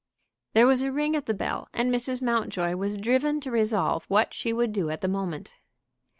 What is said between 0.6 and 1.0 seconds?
was a